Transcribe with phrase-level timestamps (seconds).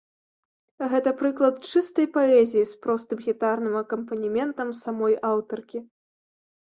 [0.91, 5.79] Гэта прыклад чыстай паэзіі з простым гітарным акампанементам самой аўтаркі.